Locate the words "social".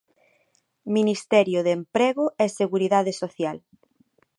3.21-3.57